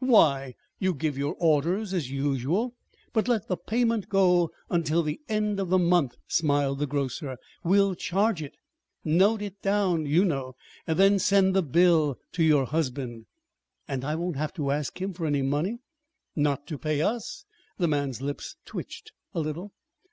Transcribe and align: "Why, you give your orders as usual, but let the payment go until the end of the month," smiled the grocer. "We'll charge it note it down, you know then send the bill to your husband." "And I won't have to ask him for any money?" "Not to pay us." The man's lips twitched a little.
"Why, 0.00 0.56
you 0.80 0.92
give 0.92 1.16
your 1.16 1.36
orders 1.38 1.94
as 1.94 2.10
usual, 2.10 2.74
but 3.12 3.28
let 3.28 3.46
the 3.46 3.56
payment 3.56 4.08
go 4.08 4.50
until 4.68 5.04
the 5.04 5.20
end 5.28 5.60
of 5.60 5.68
the 5.68 5.78
month," 5.78 6.16
smiled 6.26 6.80
the 6.80 6.86
grocer. 6.88 7.36
"We'll 7.62 7.94
charge 7.94 8.42
it 8.42 8.56
note 9.04 9.40
it 9.40 9.62
down, 9.62 10.04
you 10.04 10.24
know 10.24 10.56
then 10.84 11.20
send 11.20 11.54
the 11.54 11.62
bill 11.62 12.18
to 12.32 12.42
your 12.42 12.64
husband." 12.64 13.26
"And 13.86 14.04
I 14.04 14.16
won't 14.16 14.34
have 14.34 14.52
to 14.54 14.72
ask 14.72 15.00
him 15.00 15.12
for 15.12 15.26
any 15.26 15.42
money?" 15.42 15.78
"Not 16.34 16.66
to 16.66 16.76
pay 16.76 17.00
us." 17.00 17.44
The 17.78 17.86
man's 17.86 18.20
lips 18.20 18.56
twitched 18.64 19.12
a 19.32 19.38
little. 19.38 19.72